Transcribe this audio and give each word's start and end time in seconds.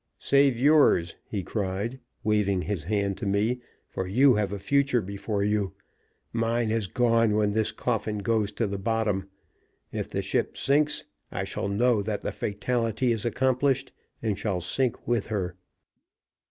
"Save 0.17 0.57
yours," 0.57 1.15
he 1.27 1.43
cried, 1.43 1.99
waving 2.23 2.63
his 2.63 2.85
hand 2.85 3.17
to 3.19 3.27
me, 3.27 3.61
"for 3.87 4.07
you 4.07 4.33
have 4.33 4.51
a 4.51 4.57
future 4.57 4.99
before 4.99 5.43
you. 5.43 5.73
Mine 6.33 6.71
is 6.71 6.87
gone 6.87 7.35
when 7.35 7.51
this 7.51 7.71
coffin 7.71 8.17
goes 8.17 8.51
to 8.53 8.65
the 8.65 8.79
bottom. 8.79 9.29
If 9.91 10.07
the 10.09 10.23
ship 10.23 10.57
sinks, 10.57 11.05
I 11.31 11.43
shall 11.43 11.67
know 11.67 12.01
that 12.01 12.21
the 12.21 12.31
fatality 12.31 13.11
is 13.11 13.25
accomplished, 13.25 13.91
and 14.23 14.39
shall 14.39 14.59
sink 14.59 15.07
with 15.07 15.27
her." 15.27 15.55